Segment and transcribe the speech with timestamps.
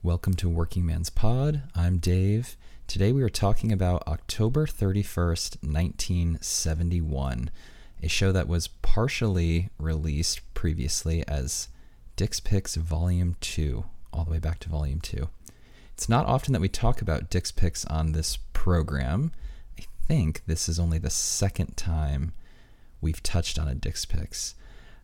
[0.00, 1.62] Welcome to Working Man's Pod.
[1.74, 2.56] I'm Dave.
[2.86, 7.50] Today we are talking about October 31st, 1971,
[8.00, 11.66] a show that was partially released previously as
[12.14, 15.28] Dick's Picks Volume 2, all the way back to Volume 2.
[15.94, 19.32] It's not often that we talk about Dick's Picks on this program.
[19.80, 22.34] I think this is only the second time
[23.00, 24.54] we've touched on a Dick's Picks.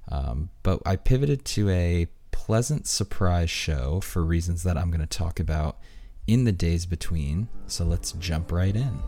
[0.09, 5.07] Um, but I pivoted to a pleasant surprise show for reasons that I'm going to
[5.07, 5.79] talk about
[6.27, 7.49] in the days between.
[7.69, 8.99] So let's jump right in.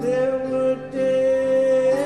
[0.00, 1.96] There were days,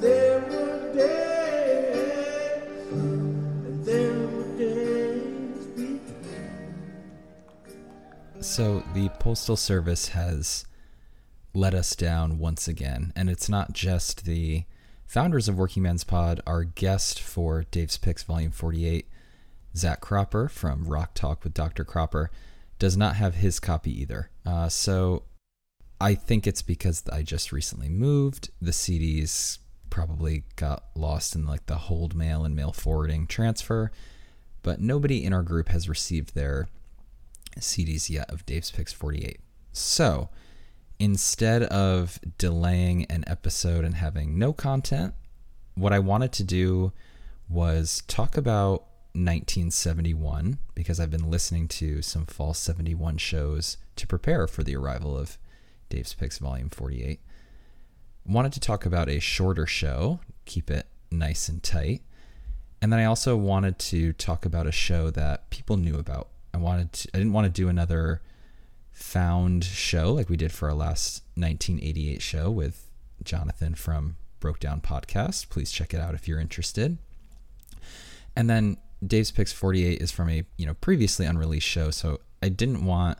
[0.00, 6.00] there were days, and there were days between.
[8.42, 10.64] So the Postal Service has
[11.54, 14.64] let us down once again, and it's not just the
[15.10, 16.40] founders of Working Man's Pod.
[16.46, 19.08] Our guest for Dave's Picks Volume 48,
[19.76, 21.84] Zach Cropper from Rock Talk with Dr.
[21.84, 22.30] Cropper,
[22.78, 24.30] does not have his copy either.
[24.46, 25.24] Uh, so
[26.00, 28.50] I think it's because I just recently moved.
[28.62, 29.58] The CDs
[29.90, 33.90] probably got lost in like the hold mail and mail forwarding transfer,
[34.62, 36.68] but nobody in our group has received their
[37.58, 39.40] CDs yet of Dave's Picks 48.
[39.72, 40.30] So
[41.00, 45.14] instead of delaying an episode and having no content,
[45.74, 46.92] what I wanted to do
[47.48, 54.46] was talk about 1971 because I've been listening to some fall 71 shows to prepare
[54.46, 55.38] for the arrival of
[55.88, 57.18] Dave's Picks Volume 48.
[58.26, 62.02] Wanted to talk about a shorter show, keep it nice and tight.
[62.82, 66.28] And then I also wanted to talk about a show that people knew about.
[66.52, 68.20] I wanted to, I didn't want to do another
[69.02, 72.86] found show like we did for our last 1988 show with
[73.24, 75.48] Jonathan from Broke Down Podcast.
[75.48, 76.98] Please check it out if you're interested.
[78.36, 82.48] And then Dave's Picks 48 is from a, you know, previously unreleased show, so I
[82.48, 83.18] didn't want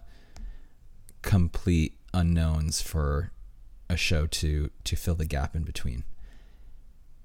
[1.23, 3.33] complete unknowns for
[3.89, 6.05] a show to to fill the gap in between.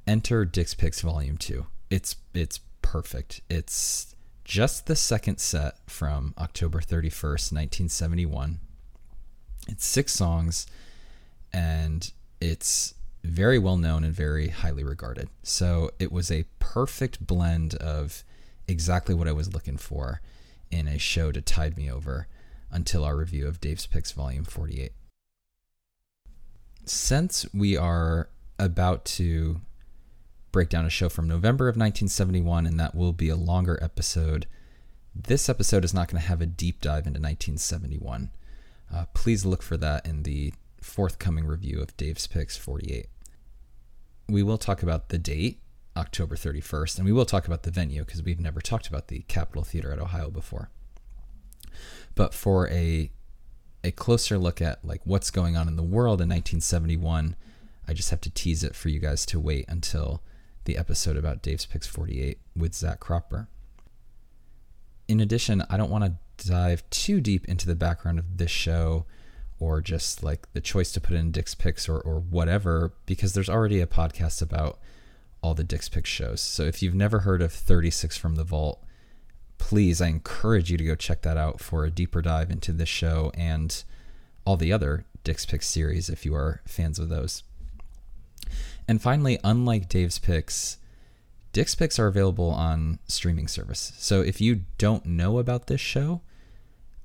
[0.07, 1.65] Enter Dick's Picks Volume 2.
[1.89, 3.41] It's it's perfect.
[3.49, 4.14] It's
[4.45, 8.59] just the second set from October 31st, 1971.
[9.67, 10.67] It's six songs
[11.51, 15.29] and it's very well known and very highly regarded.
[15.41, 18.23] So it was a perfect blend of
[18.67, 20.21] exactly what I was looking for
[20.69, 22.27] in a show to tide me over
[22.71, 24.91] until our review of Dave's Picks Volume 48.
[26.85, 28.29] Since we are
[28.59, 29.61] about to
[30.55, 34.47] break down a show from November of 1971, and that will be a longer episode.
[35.13, 38.29] This episode is not going to have a deep dive into 1971.
[38.89, 43.07] Uh, please look for that in the forthcoming review of Dave's Picks 48.
[44.29, 45.59] We will talk about the date,
[45.97, 49.25] October 31st, and we will talk about the venue because we've never talked about the
[49.27, 50.69] Capitol Theater at Ohio before.
[52.15, 53.11] But for a
[53.83, 57.35] a closer look at like what's going on in the world in 1971,
[57.89, 60.21] I just have to tease it for you guys to wait until
[60.65, 63.47] the episode about Dave's Picks 48 with Zach Cropper.
[65.07, 69.05] In addition, I don't want to dive too deep into the background of this show
[69.59, 73.49] or just like the choice to put in Dick's Picks or, or whatever, because there's
[73.49, 74.79] already a podcast about
[75.41, 76.41] all the Dick's Picks shows.
[76.41, 78.83] So if you've never heard of 36 from the Vault,
[79.57, 82.89] please, I encourage you to go check that out for a deeper dive into this
[82.89, 83.83] show and
[84.45, 87.43] all the other Dick's Picks series if you are fans of those.
[88.87, 90.77] And finally, unlike Dave's Picks,
[91.53, 93.93] Dick's Picks are available on streaming service.
[93.97, 96.21] So if you don't know about this show,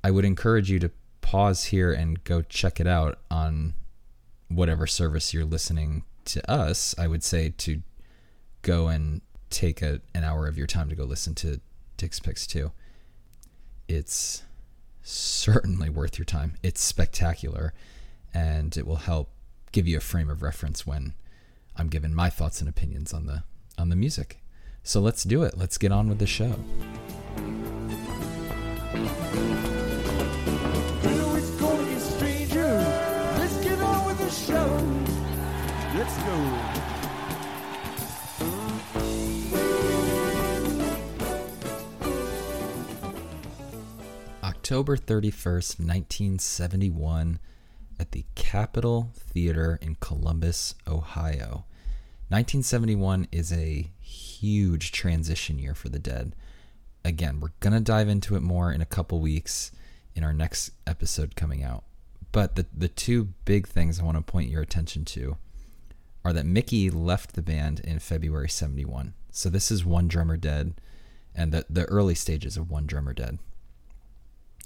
[0.03, 0.91] I would encourage you to
[1.21, 3.75] pause here and go check it out on
[4.49, 6.95] whatever service you're listening to us.
[6.99, 7.83] I would say to
[8.63, 11.61] go and take a, an hour of your time to go listen to
[11.97, 12.73] Dick's Picks too.
[13.89, 14.43] It's
[15.03, 16.55] certainly worth your time.
[16.63, 17.73] It's spectacular
[18.35, 19.31] and it will help
[19.73, 21.15] give you a frame of reference when
[21.81, 23.43] I'm giving my thoughts and opinions on the
[23.79, 24.43] on the music.
[24.83, 25.57] So let's do it.
[25.57, 26.55] Let's get on with the show.
[27.39, 27.43] You
[31.17, 32.75] know it's gonna get stranger.
[33.39, 34.67] Let's get on with the show.
[35.97, 36.37] Let's go.
[44.45, 47.39] October 31st, 1971,
[47.99, 51.65] at the Capitol Theater in Columbus, Ohio.
[52.31, 56.37] 1971 is a huge transition year for the dead.
[57.05, 59.73] Again, we're going to dive into it more in a couple weeks
[60.15, 61.83] in our next episode coming out.
[62.31, 65.39] But the, the two big things I want to point your attention to
[66.25, 69.15] are that Mickey left the band in February 71.
[69.33, 70.75] So this is One Drummer Dead
[71.35, 73.41] and the, the early stages of One Drummer Dead.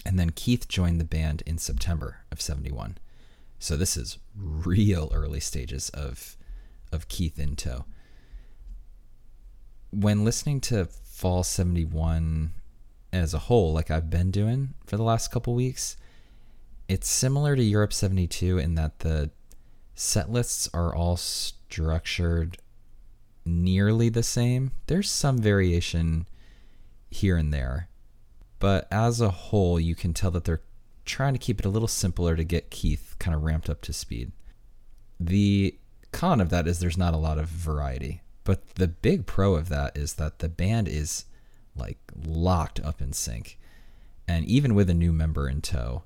[0.05, 2.99] And then Keith joined the band in September of 71.
[3.58, 6.37] So this is real early stages of
[6.94, 7.85] of Keith in tow.
[9.91, 12.52] When listening to Fall 71
[13.12, 15.96] as a whole, like I've been doing for the last couple weeks,
[16.88, 19.31] it's similar to Europe 72 in that the
[19.94, 22.58] set lists are all structured
[23.44, 24.73] nearly the same.
[24.87, 26.26] There's some variation
[27.11, 27.88] here and there,
[28.58, 30.62] but as a whole, you can tell that they're
[31.05, 33.93] trying to keep it a little simpler to get Keith kind of ramped up to
[33.93, 34.32] speed.
[35.20, 35.79] The
[36.14, 39.69] con of that is there's not a lot of variety, but the big pro of
[39.69, 41.25] that is that the band is
[41.76, 43.58] like locked up in sync.
[44.28, 46.05] And even with a new member in tow,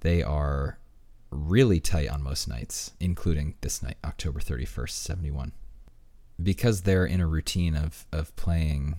[0.00, 0.78] they are
[1.30, 5.52] really tight on most nights, including this night, October 31st, 71.
[6.40, 8.98] Because they're in a routine of, of playing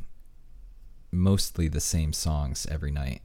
[1.11, 3.21] mostly the same songs every night,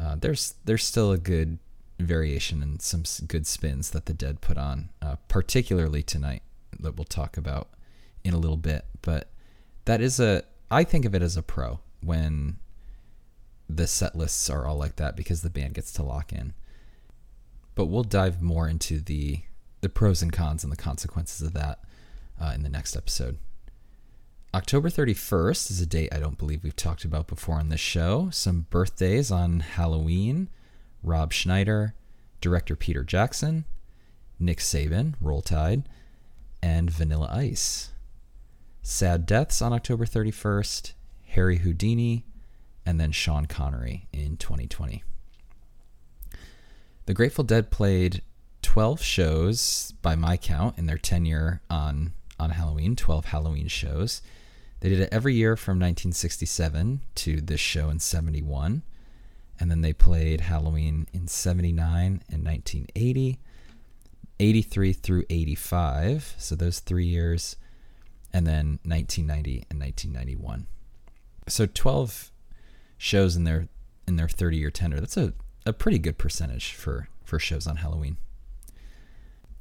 [0.00, 1.58] uh, there's there's still a good
[1.98, 6.42] variation and some good spins that the Dead put on, uh, particularly tonight
[6.82, 7.70] that we'll talk about
[8.24, 8.84] in a little bit.
[9.00, 9.30] But
[9.84, 12.56] that is a I think of it as a pro when
[13.68, 16.54] the set lists are all like that because the band gets to lock in.
[17.74, 19.40] But we'll dive more into the
[19.80, 21.80] the pros and cons and the consequences of that
[22.40, 23.38] uh, in the next episode.
[24.54, 28.28] October 31st is a date I don't believe we've talked about before on this show.
[28.30, 30.50] Some birthdays on Halloween
[31.02, 31.94] Rob Schneider,
[32.40, 33.64] director Peter Jackson,
[34.38, 35.88] Nick Saban, Roll Tide,
[36.62, 37.90] and Vanilla Ice.
[38.82, 40.92] Sad deaths on October 31st
[41.28, 42.24] Harry Houdini,
[42.84, 45.02] and then Sean Connery in 2020.
[47.06, 48.22] The Grateful Dead played
[48.62, 54.20] 12 shows by my count in their tenure on on Halloween, 12 Halloween shows.
[54.80, 58.82] They did it every year from 1967 to this show in 71.
[59.60, 63.38] And then they played Halloween in 79 and 1980,
[64.42, 66.34] 83 through 85.
[66.38, 67.56] So those three years.
[68.34, 70.66] And then 1990 and 1991.
[71.48, 72.30] So 12
[72.96, 73.68] shows in their
[74.06, 75.00] in their 30 year tenure.
[75.00, 75.32] That's a,
[75.64, 78.16] a pretty good percentage for, for shows on Halloween.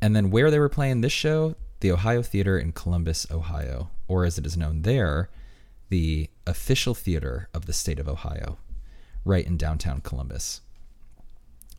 [0.01, 4.25] And then where they were playing this show, the Ohio Theater in Columbus, Ohio, or
[4.25, 5.29] as it is known there,
[5.89, 8.57] the official theater of the state of Ohio,
[9.25, 10.61] right in downtown Columbus.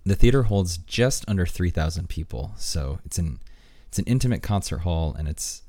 [0.04, 3.38] The theater holds just under 3,000 people, so it's an
[3.87, 5.62] it's an intimate concert hall and it's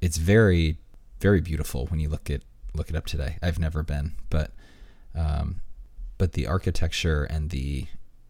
[0.00, 0.76] it's very
[1.18, 2.42] very beautiful when you look at
[2.74, 3.36] look it up today.
[3.42, 4.52] I've never been, but
[5.14, 5.60] um,
[6.18, 7.86] but the architecture and the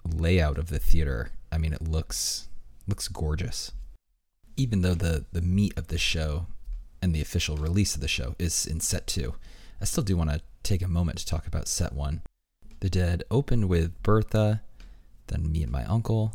[0.06, 2.48] layout of the theater, I mean, it looks
[2.86, 3.72] looks gorgeous
[4.58, 6.46] even though the the meat of the show
[7.00, 9.36] and the official release of the show is in set two,
[9.80, 12.22] I still do want to take a moment to talk about set one.
[12.80, 14.62] The Dead opened with Bertha,
[15.28, 16.34] then me and my uncle,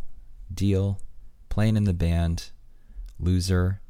[0.53, 0.99] Deal,
[1.49, 2.51] playing in the band,
[3.19, 3.81] Loser,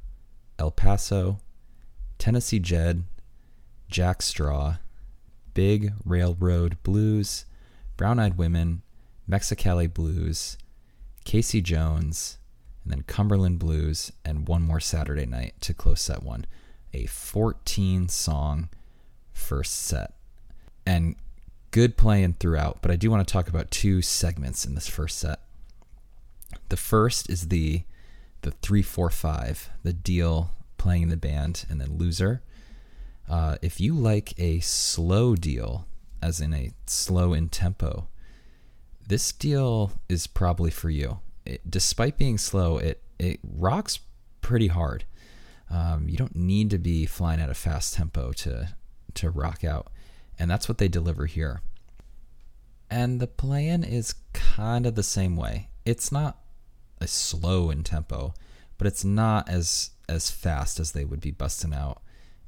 [0.59, 1.39] El Paso,
[2.17, 3.03] Tennessee Jed,
[3.89, 4.77] Jack Straw,
[5.53, 7.45] Big Railroad Blues,
[7.97, 8.81] Brown Eyed Women,
[9.29, 10.57] Mexicali Blues,
[11.25, 12.37] Casey Jones,
[12.83, 16.45] and then Cumberland Blues, and one more Saturday night to close set one.
[16.93, 18.69] A 14 song
[19.31, 20.13] first set.
[20.85, 21.15] And
[21.73, 25.17] good playing throughout, but I do want to talk about two segments in this first
[25.17, 25.41] set.
[26.69, 27.83] The first is the
[28.43, 32.41] the 345, the deal playing in the band, and then loser.
[33.29, 35.87] Uh, if you like a slow deal,
[36.21, 38.07] as in a slow in tempo,
[39.05, 43.99] this deal is probably for you it, despite being slow, it it rocks
[44.41, 45.05] pretty hard.
[45.69, 48.75] Um, you don't need to be flying at a fast tempo to
[49.15, 49.91] to rock out,
[50.39, 51.61] and that's what they deliver here.
[52.89, 55.69] And the plan is kind of the same way.
[55.85, 56.37] It's not
[57.01, 58.33] a slow in tempo,
[58.77, 62.01] but it's not as as fast as they would be busting out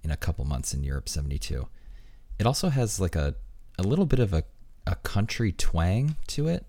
[0.04, 1.68] in a couple months in Europe 72.
[2.38, 3.36] It also has like a
[3.78, 4.44] a little bit of a
[4.88, 6.66] a country twang to it.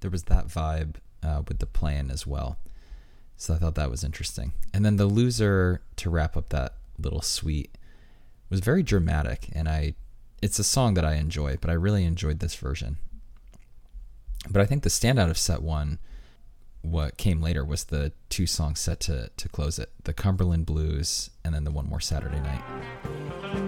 [0.00, 2.58] There was that vibe uh, with the plan as well.
[3.36, 4.52] So I thought that was interesting.
[4.72, 7.76] And then the loser to wrap up that little suite
[8.48, 9.94] was very dramatic, and I
[10.42, 12.98] it's a song that I enjoy, but I really enjoyed this version.
[14.50, 16.00] But I think the standout of set one,
[16.82, 21.30] what came later, was the two songs set to to close it: the Cumberland Blues,
[21.44, 23.61] and then the One More Saturday Night.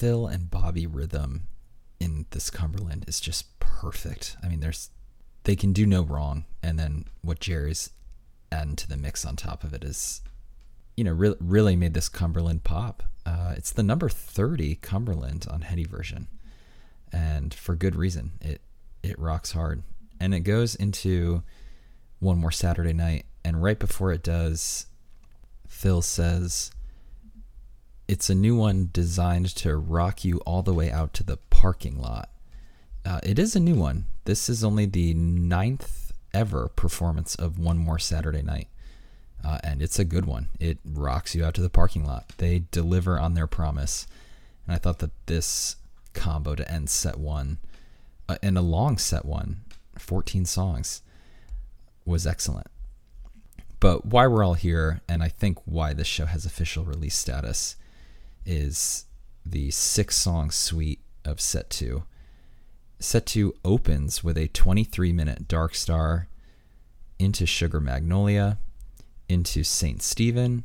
[0.00, 1.46] Phil and Bobby rhythm
[2.00, 4.34] in this Cumberland is just perfect.
[4.42, 4.88] I mean, there's
[5.44, 7.90] they can do no wrong, and then what Jerry's
[8.50, 10.22] adding to the mix on top of it is,
[10.96, 13.02] you know, re- really made this Cumberland pop.
[13.26, 16.28] Uh, it's the number thirty Cumberland on Heady version,
[17.12, 18.32] and for good reason.
[18.40, 18.62] It
[19.02, 19.82] it rocks hard,
[20.18, 21.42] and it goes into
[22.20, 24.86] one more Saturday night, and right before it does,
[25.68, 26.70] Phil says.
[28.10, 31.96] It's a new one designed to rock you all the way out to the parking
[31.96, 32.28] lot.
[33.04, 34.06] Uh, it is a new one.
[34.24, 38.66] This is only the ninth ever performance of One More Saturday Night.
[39.44, 40.48] Uh, and it's a good one.
[40.58, 42.32] It rocks you out to the parking lot.
[42.38, 44.08] They deliver on their promise.
[44.66, 45.76] And I thought that this
[46.12, 47.58] combo to end set one,
[48.28, 49.60] uh, and a long set one,
[49.96, 51.02] 14 songs,
[52.04, 52.66] was excellent.
[53.78, 57.76] But why we're all here, and I think why this show has official release status,
[58.44, 59.06] is
[59.44, 62.04] the six song suite of set two.
[62.98, 66.28] Set two opens with a 23 minute Dark Star
[67.18, 68.58] into Sugar Magnolia,
[69.28, 70.02] into St.
[70.02, 70.64] Stephen,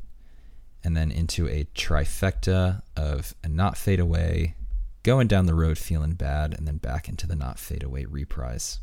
[0.83, 4.55] and then into a trifecta of a Not Fade Away,
[5.03, 8.79] going down the road feeling bad, and then back into the Not Fade Away reprise.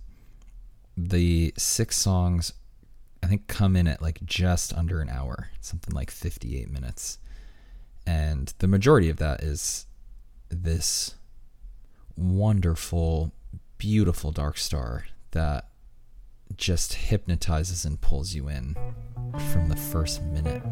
[0.97, 2.53] The six songs,
[3.23, 7.19] I think, come in at like just under an hour, something like 58 minutes.
[8.07, 9.87] And the majority of that is
[10.49, 11.15] this
[12.17, 13.33] wonderful,
[13.79, 15.69] beautiful dark star that
[16.57, 18.77] just hypnotizes and pulls you in
[19.53, 20.63] from the first minute.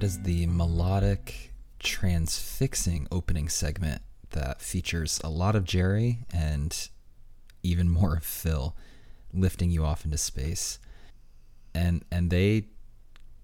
[0.00, 6.88] That is the melodic, transfixing opening segment that features a lot of Jerry and
[7.62, 8.74] even more of Phil
[9.34, 10.78] lifting you off into space.
[11.74, 12.68] And and they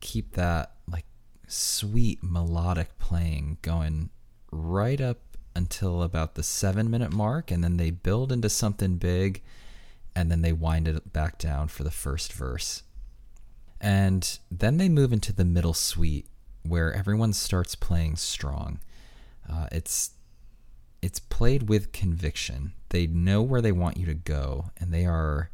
[0.00, 1.04] keep that like
[1.46, 4.08] sweet melodic playing going
[4.50, 9.42] right up until about the 7 minute mark and then they build into something big
[10.14, 12.82] and then they wind it back down for the first verse.
[13.78, 16.30] And then they move into the middle suite
[16.68, 18.80] where everyone starts playing strong.
[19.50, 20.10] Uh, it's
[21.02, 22.72] it's played with conviction.
[22.88, 25.50] They know where they want you to go, and they are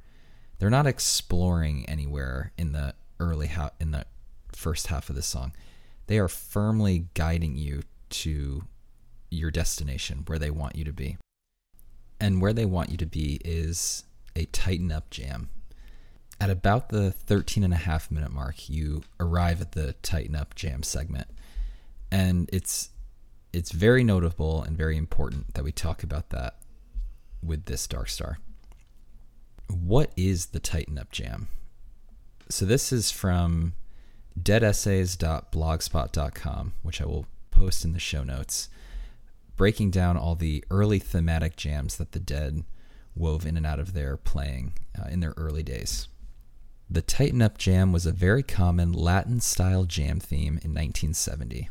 [0.58, 4.06] they're not exploring anywhere in the early ha- in the
[4.52, 5.52] first half of the song.
[6.06, 8.64] They are firmly guiding you to
[9.30, 11.16] your destination where they want you to be.
[12.20, 14.04] And where they want you to be is
[14.36, 15.48] a tighten up jam.
[16.42, 20.56] At about the 13 and a half minute mark, you arrive at the tighten up
[20.56, 21.28] jam segment.
[22.10, 22.90] And it's
[23.52, 26.56] it's very notable and very important that we talk about that
[27.44, 28.38] with this Dark Star.
[29.68, 31.46] what is the Tighten Up Jam?
[32.48, 33.74] So this is from
[34.36, 38.68] deadessays.blogspot.com, which I will post in the show notes,
[39.56, 42.64] breaking down all the early thematic jams that the Dead
[43.14, 46.08] wove in and out of their playing uh, in their early days.
[46.92, 51.70] The Tighten Up Jam was a very common Latin style jam theme in 1970.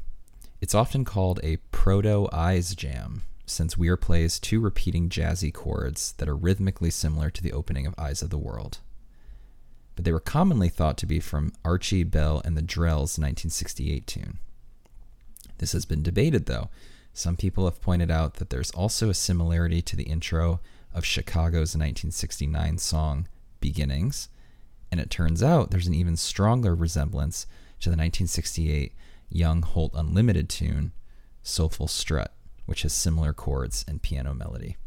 [0.60, 6.28] It's often called a proto Eyes jam, since Weir plays two repeating jazzy chords that
[6.28, 8.80] are rhythmically similar to the opening of Eyes of the World.
[9.96, 14.40] But they were commonly thought to be from Archie Bell and the Drells' 1968 tune.
[15.60, 16.72] This has been debated, though.
[17.14, 20.62] Some people have pointed out that there's also a similarity to the intro
[20.96, 23.28] of Chicago's 1969 song
[23.60, 24.28] Beginnings,
[24.92, 27.46] and it turns out there's an even stronger resemblance
[27.80, 28.94] to the 1968
[29.30, 30.92] Young Holt Unlimited tune
[31.42, 32.34] Soulful Strut,
[32.66, 34.78] which has similar chords and piano melody.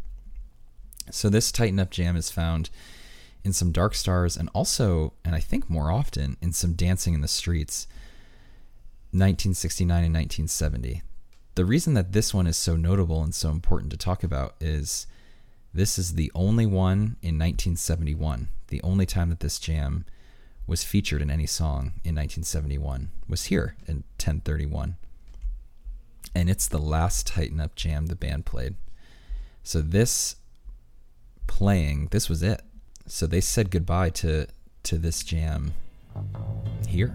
[1.10, 2.70] So this Tighten Up Jam is found
[3.42, 7.20] in some Dark Stars and also, and I think more often, in some Dancing in
[7.20, 7.86] the Streets
[9.10, 11.02] 1969 and 1970.
[11.54, 15.06] The reason that this one is so notable and so important to talk about is
[15.72, 18.48] this is the only one in 1971.
[18.74, 20.04] The only time that this jam
[20.66, 24.96] was featured in any song in 1971 was here in 1031.
[26.34, 28.74] And it's the last Tighten Up jam the band played.
[29.62, 30.34] So this
[31.46, 32.62] playing, this was it.
[33.06, 34.48] So they said goodbye to
[34.82, 35.72] to this jam
[36.88, 37.14] here.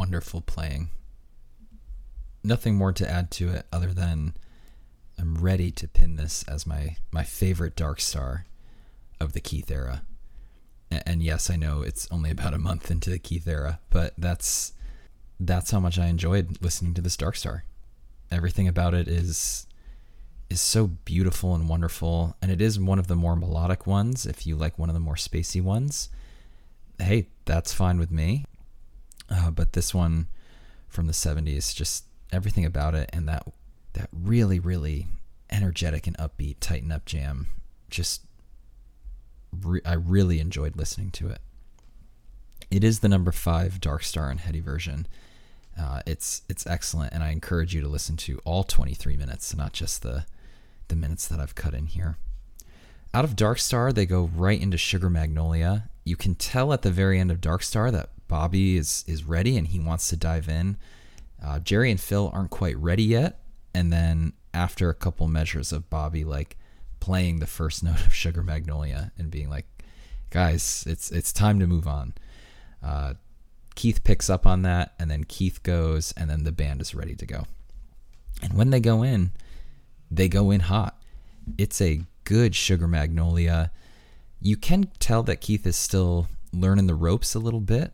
[0.00, 0.88] Wonderful playing.
[2.42, 4.32] Nothing more to add to it other than
[5.18, 8.46] I'm ready to pin this as my my favorite Dark Star
[9.20, 10.00] of the Keith era.
[10.90, 14.14] And, and yes, I know it's only about a month into the Keith era, but
[14.16, 14.72] that's
[15.38, 17.64] that's how much I enjoyed listening to this Dark Star.
[18.30, 19.66] Everything about it is
[20.48, 24.24] is so beautiful and wonderful, and it is one of the more melodic ones.
[24.24, 26.08] If you like one of the more spacey ones,
[26.98, 28.46] hey, that's fine with me.
[29.30, 30.26] Uh, but this one
[30.88, 33.46] from the 70s, just everything about it and that
[33.92, 35.08] that really, really
[35.50, 37.48] energetic and upbeat Tighten Up jam,
[37.88, 38.22] just
[39.64, 41.40] re- I really enjoyed listening to it.
[42.70, 45.06] It is the number five Dark Star and Heady version.
[45.78, 49.72] Uh, it's it's excellent, and I encourage you to listen to all 23 minutes, not
[49.72, 50.24] just the
[50.88, 52.16] the minutes that I've cut in here.
[53.12, 55.88] Out of Dark Star, they go right into Sugar Magnolia.
[56.04, 59.58] You can tell at the very end of Dark Star that Bobby is is ready
[59.58, 60.76] and he wants to dive in.
[61.44, 63.40] Uh, Jerry and Phil aren't quite ready yet,
[63.74, 66.56] and then after a couple measures of Bobby like
[67.00, 69.66] playing the first note of Sugar Magnolia and being like,
[70.30, 72.14] "Guys, it's it's time to move on."
[72.80, 73.14] Uh,
[73.74, 77.16] Keith picks up on that, and then Keith goes, and then the band is ready
[77.16, 77.46] to go.
[78.42, 79.32] And when they go in,
[80.08, 81.02] they go in hot.
[81.58, 83.72] It's a good Sugar Magnolia.
[84.40, 87.92] You can tell that Keith is still learning the ropes a little bit.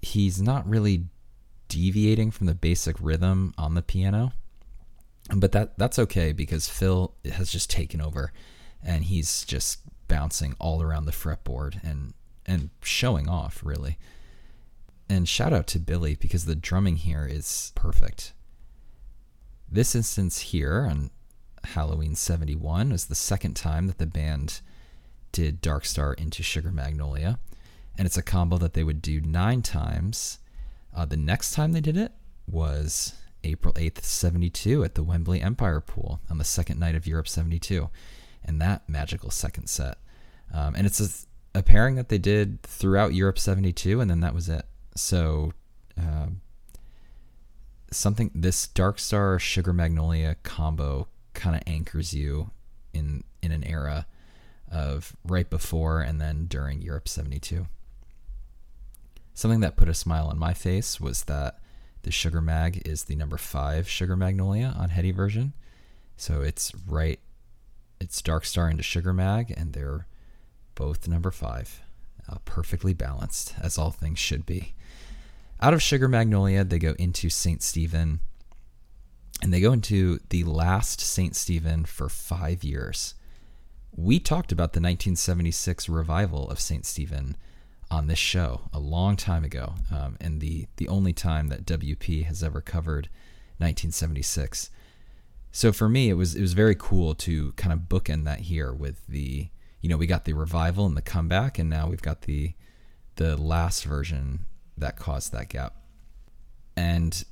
[0.00, 1.06] He's not really
[1.68, 4.32] deviating from the basic rhythm on the piano.
[5.34, 8.32] But that that's okay because Phil has just taken over
[8.82, 12.14] and he's just bouncing all around the fretboard and
[12.46, 13.98] and showing off really.
[15.10, 18.32] And shout out to Billy because the drumming here is perfect.
[19.70, 21.10] This instance here on
[21.64, 24.60] Halloween 71 was the second time that the band
[25.32, 27.38] did Dark Star into Sugar Magnolia.
[27.98, 30.38] And it's a combo that they would do nine times.
[30.94, 32.12] Uh, the next time they did it
[32.46, 37.28] was April 8th, 72, at the Wembley Empire Pool on the second night of Europe
[37.28, 37.90] 72.
[38.44, 39.98] And that magical second set.
[40.54, 41.00] Um, and it's
[41.54, 44.64] a, a, pairing that they did throughout Europe 72, and then that was it.
[44.94, 45.52] So,
[46.00, 46.28] uh,
[47.90, 52.50] something, this Dark Star Sugar Magnolia combo kind of anchors you
[52.92, 54.06] in in an era
[54.70, 57.66] of right before and then during Europe 72.
[59.38, 61.60] Something that put a smile on my face was that
[62.02, 65.52] the Sugar Mag is the number 5 Sugar Magnolia on Heady version.
[66.16, 67.20] So it's right
[68.00, 70.08] it's Dark Star into Sugar Mag and they're
[70.74, 71.82] both number 5.
[72.28, 74.74] Uh, perfectly balanced as all things should be.
[75.60, 77.62] Out of Sugar Magnolia, they go into St.
[77.62, 78.18] Stephen
[79.40, 81.36] and they go into the last St.
[81.36, 83.14] Stephen for five years.
[83.96, 86.84] We talked about the 1976 revival of St.
[86.84, 87.36] Stephen
[87.90, 92.24] on this show a long time ago, um, and the, the only time that WP
[92.24, 93.08] has ever covered
[93.58, 94.70] 1976.
[95.50, 98.72] So for me, it was it was very cool to kind of bookend that here
[98.72, 99.48] with the
[99.80, 102.52] you know we got the revival and the comeback, and now we've got the
[103.16, 104.46] the last version
[104.76, 105.74] that caused that gap.
[106.76, 107.24] And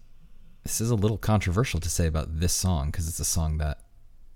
[0.64, 3.79] this is a little controversial to say about this song because it's a song that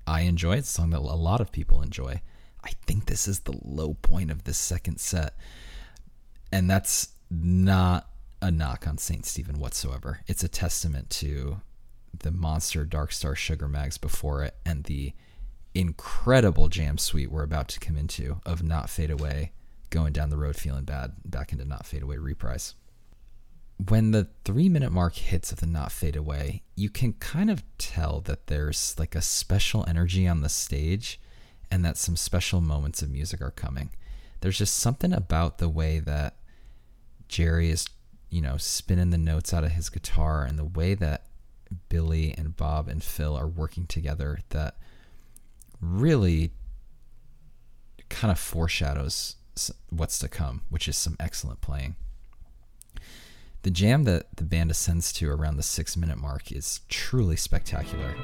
[0.06, 0.58] I enjoy.
[0.58, 2.20] It's a song that a lot of people enjoy.
[2.62, 5.34] I think this is the low point of this second set.
[6.52, 8.08] And that's not
[8.42, 9.24] a knock on St.
[9.24, 10.20] Stephen whatsoever.
[10.26, 11.60] It's a testament to
[12.18, 15.12] the monster Dark Star Sugar Mags before it and the
[15.74, 19.52] incredible jam suite we're about to come into of Not Fade Away,
[19.90, 22.74] going down the road feeling bad, back into Not Fade Away reprise
[23.88, 27.62] when the three minute mark hits of the not fade away, you can kind of
[27.78, 31.20] tell that there's like a special energy on the stage
[31.70, 33.90] and that some special moments of music are coming.
[34.40, 36.36] There's just something about the way that
[37.30, 37.86] Jerry is,
[38.28, 41.26] you know, spinning the notes out of his guitar and the way that
[41.88, 44.76] Billy and Bob and Phil are working together that
[45.80, 46.50] really
[48.08, 49.36] kind of foreshadows
[49.90, 51.94] what's to come, which is some excellent playing.
[53.62, 58.16] The jam that the band ascends to around the six minute mark is truly spectacular.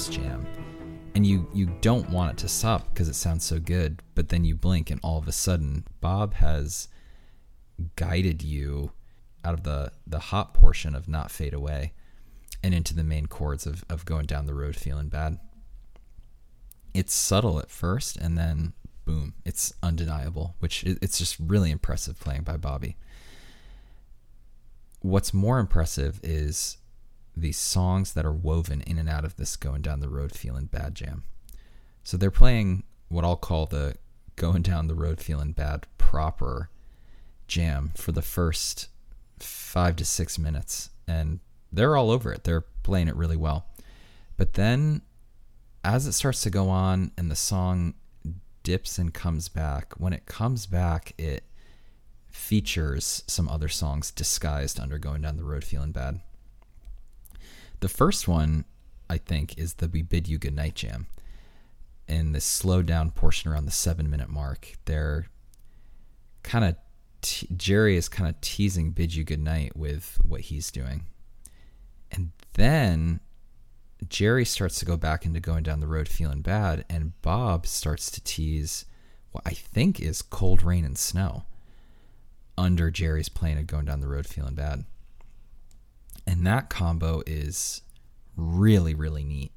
[0.00, 0.46] Powerhouse jam.
[1.14, 4.44] And you you don't want it to stop because it sounds so good, but then
[4.44, 6.88] you blink and all of a sudden Bob has
[7.96, 8.92] guided you
[9.44, 11.92] out of the the hot portion of not fade away
[12.62, 15.38] and into the main chords of, of going down the road feeling bad.
[16.94, 22.42] It's subtle at first and then boom, it's undeniable, which it's just really impressive playing
[22.42, 22.96] by Bobby.
[25.00, 26.76] What's more impressive is
[27.40, 30.66] the songs that are woven in and out of this going down the road feeling
[30.66, 31.24] bad jam.
[32.02, 33.96] So they're playing what I'll call the
[34.36, 36.70] going down the road feeling bad proper
[37.46, 38.88] jam for the first
[39.38, 40.90] five to six minutes.
[41.06, 41.40] And
[41.72, 42.44] they're all over it.
[42.44, 43.66] They're playing it really well.
[44.36, 45.02] But then
[45.84, 47.94] as it starts to go on and the song
[48.62, 51.44] dips and comes back, when it comes back, it
[52.30, 56.20] features some other songs disguised under Going Down the Road Feeling Bad.
[57.80, 58.64] The first one,
[59.08, 61.06] I think, is the We Bid You Goodnight Jam.
[62.06, 65.26] In this slow down portion around the seven minute mark, they're
[66.42, 66.76] kind of,
[67.22, 71.04] te- Jerry is kind of teasing Bid You Goodnight with what he's doing.
[72.10, 73.20] And then
[74.08, 78.10] Jerry starts to go back into going down the road feeling bad, and Bob starts
[78.10, 78.86] to tease
[79.30, 81.44] what I think is cold rain and snow
[82.58, 84.84] under Jerry's plane of going down the road feeling bad.
[86.26, 87.82] And that combo is
[88.36, 89.52] really, really neat.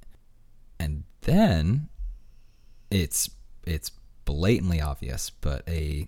[0.79, 1.89] And then
[2.91, 3.29] it's
[3.65, 3.91] it's
[4.25, 6.07] blatantly obvious, but a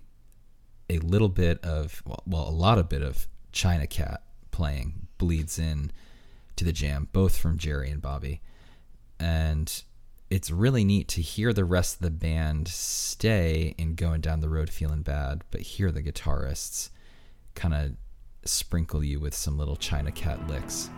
[0.88, 5.58] a little bit of well, well a lot of bit of China Cat playing bleeds
[5.58, 5.90] in
[6.56, 8.40] to the jam, both from Jerry and Bobby.
[9.18, 9.82] And
[10.30, 14.48] it's really neat to hear the rest of the band stay in going down the
[14.48, 16.90] road feeling bad, but hear the guitarists
[17.54, 17.92] kind of
[18.46, 20.90] sprinkle you with some little China Cat licks.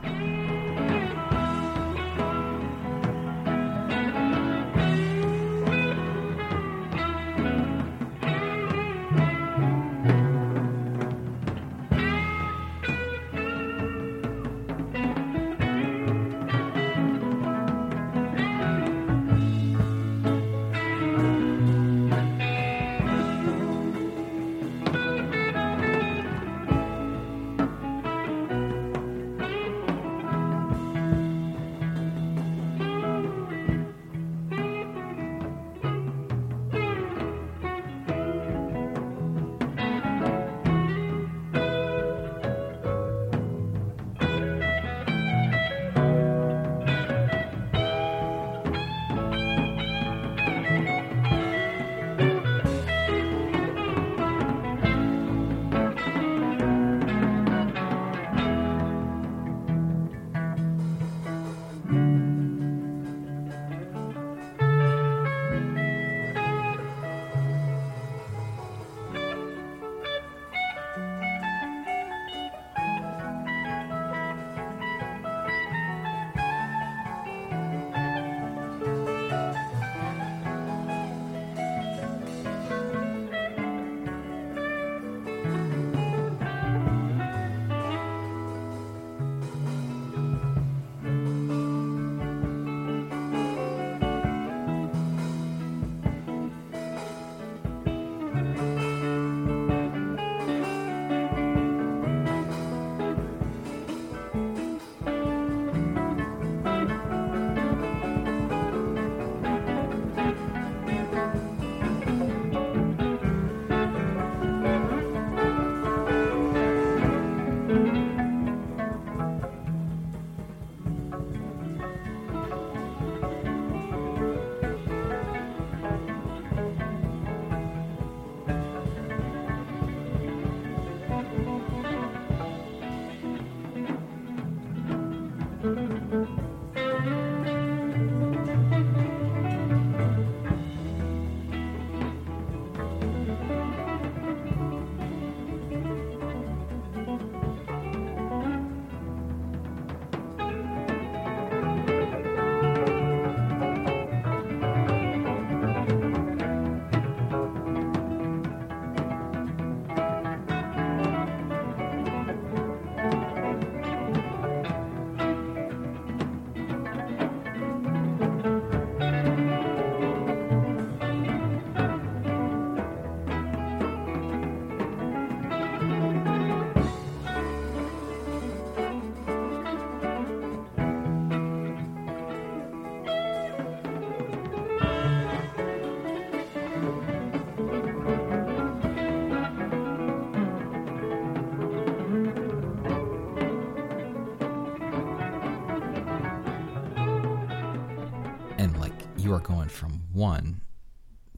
[199.68, 200.62] From one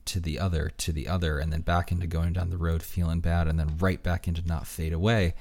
[0.05, 3.19] to the other to the other and then back into going down the road feeling
[3.19, 5.35] bad and then right back into not fade away.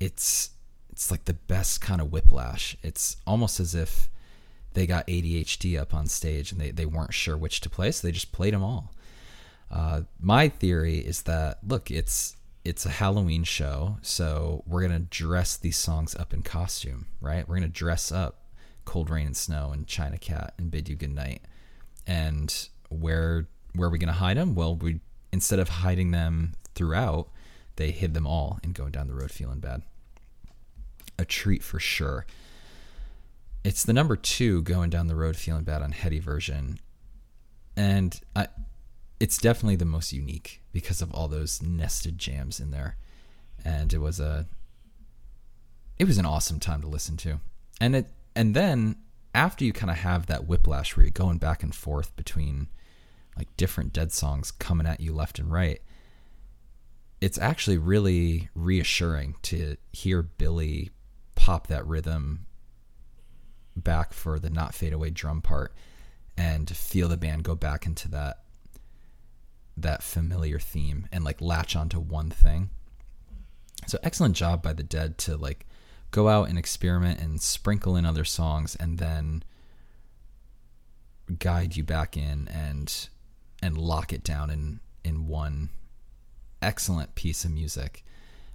[0.00, 0.50] It's
[0.90, 2.76] it's like the best kind of whiplash.
[2.82, 4.10] It's almost as if
[4.74, 8.06] they got ADHD up on stage and they, they weren't sure which to play so
[8.06, 8.92] they just played them all.
[9.70, 15.56] Uh, my theory is that look it's it's a Halloween show so we're gonna dress
[15.56, 17.48] these songs up in costume right?
[17.48, 18.40] We're gonna dress up
[18.84, 21.42] Cold Rain and Snow and China Cat and Bid You Good Night
[22.06, 24.54] and where where are we going to hide them?
[24.54, 25.00] Well, we
[25.32, 27.28] instead of hiding them throughout,
[27.76, 29.82] they hid them all and going down the road feeling bad.
[31.18, 32.26] A treat for sure.
[33.64, 36.78] It's the number two going down the road feeling bad on HeadyVersion,
[37.76, 38.48] and I,
[39.20, 42.96] it's definitely the most unique because of all those nested jams in there,
[43.64, 44.48] and it was a,
[45.96, 47.38] it was an awesome time to listen to,
[47.80, 48.96] and it and then
[49.34, 52.68] after you kind of have that whiplash where you're going back and forth between
[53.36, 55.80] like different dead songs coming at you left and right
[57.20, 60.90] it's actually really reassuring to hear billy
[61.34, 62.46] pop that rhythm
[63.76, 65.74] back for the not fade away drum part
[66.36, 68.42] and feel the band go back into that
[69.76, 72.70] that familiar theme and like latch onto one thing.
[73.86, 75.66] So excellent job by the dead to like
[76.12, 79.42] go out and experiment and sprinkle in other songs and then
[81.38, 83.08] guide you back in and
[83.62, 85.70] and lock it down in in one
[86.60, 88.04] excellent piece of music.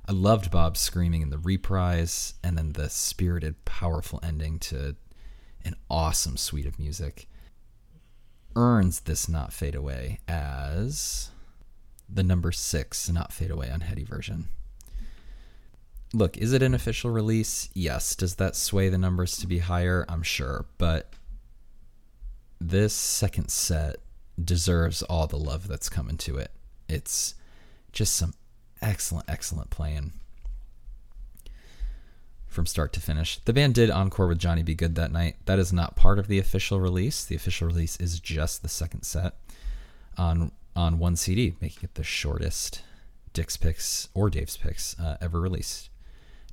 [0.08, 4.96] I loved Bob screaming in the reprise and then the spirited powerful ending to
[5.66, 7.28] an awesome suite of music.
[8.56, 11.32] Earns this not fade away as
[12.08, 14.46] the number 6 not fade away on HeadyVersion
[16.14, 17.70] look, is it an official release?
[17.74, 18.16] Yes.
[18.16, 20.06] Does that sway the numbers to be higher?
[20.08, 20.66] I'm sure.
[20.78, 21.14] But
[22.60, 23.98] this second set
[24.44, 26.52] deserves all the love that's coming to it.
[26.88, 27.36] It's
[27.92, 28.34] just some
[28.82, 30.14] excellent, excellent playing
[32.48, 33.40] from start to finish.
[33.40, 34.74] The band did encore with Johnny B.
[34.74, 35.36] Goode that night.
[35.46, 37.24] That is not part of the official release.
[37.26, 39.36] The official release is just the second set
[40.18, 42.84] on on one CD, making it the shortest
[43.34, 45.90] Dick's Picks or Dave's Picks uh, ever released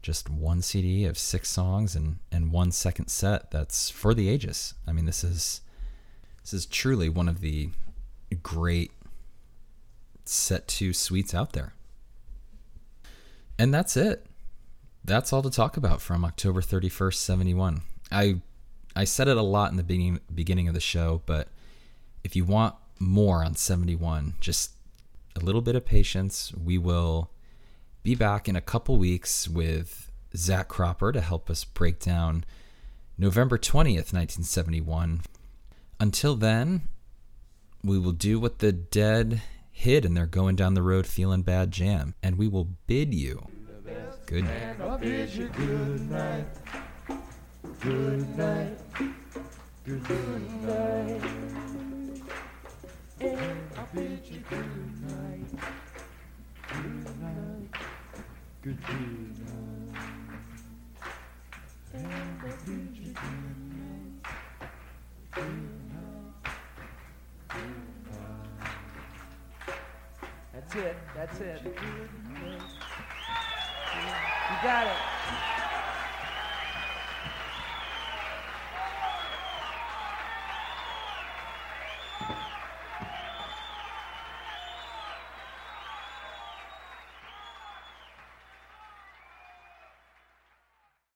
[0.05, 4.74] just one CD of six songs and and one second set that's for the ages.
[4.86, 5.62] I mean, this is
[6.42, 7.70] this is truly one of the
[8.42, 8.90] great
[10.26, 11.72] set two suites out there.
[13.59, 14.26] And that's it.
[15.05, 17.80] That's all to talk about from October 31st, 71.
[18.12, 18.42] I
[18.94, 21.48] I said it a lot in the beginning beginning of the show, but
[22.22, 24.72] if you want more on 71, just
[25.34, 26.52] a little bit of patience.
[26.52, 27.30] We will
[28.05, 32.44] be back in a couple weeks with Zach Cropper to help us break down
[33.16, 35.22] November 20th, 1971.
[35.98, 36.82] Until then,
[37.82, 39.40] we will do what the dead
[39.72, 43.48] hid and they're going down the road feeling bad jam, and we will bid you
[44.26, 44.44] good
[46.11, 46.46] night.
[47.80, 48.78] Good night.
[49.84, 50.36] Good night.
[50.40, 51.20] Good night.
[56.68, 57.55] Good night.
[58.65, 58.77] That's
[70.77, 70.97] it.
[71.15, 71.61] That's it.
[71.62, 71.73] You
[74.62, 75.14] got it.